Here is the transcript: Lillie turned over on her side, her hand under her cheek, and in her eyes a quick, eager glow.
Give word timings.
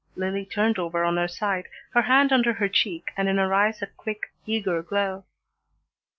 Lillie 0.15 0.47
turned 0.47 0.79
over 0.79 1.03
on 1.03 1.17
her 1.17 1.27
side, 1.27 1.67
her 1.91 2.01
hand 2.01 2.33
under 2.33 2.53
her 2.53 2.67
cheek, 2.67 3.11
and 3.15 3.29
in 3.29 3.37
her 3.37 3.53
eyes 3.53 3.83
a 3.83 3.85
quick, 3.85 4.31
eager 4.47 4.81
glow. 4.81 5.25